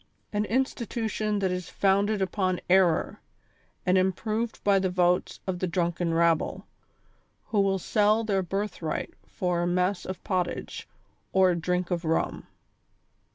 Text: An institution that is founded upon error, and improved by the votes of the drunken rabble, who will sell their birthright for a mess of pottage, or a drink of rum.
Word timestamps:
An 0.33 0.45
institution 0.45 1.37
that 1.37 1.51
is 1.51 1.69
founded 1.69 2.23
upon 2.23 2.59
error, 2.71 3.19
and 3.85 3.99
improved 3.99 4.63
by 4.63 4.79
the 4.79 4.89
votes 4.89 5.39
of 5.45 5.59
the 5.59 5.67
drunken 5.67 6.11
rabble, 6.11 6.65
who 7.45 7.59
will 7.61 7.77
sell 7.77 8.23
their 8.23 8.41
birthright 8.41 9.13
for 9.27 9.61
a 9.61 9.67
mess 9.67 10.03
of 10.05 10.23
pottage, 10.23 10.87
or 11.33 11.51
a 11.51 11.55
drink 11.55 11.91
of 11.91 12.03
rum. 12.03 12.47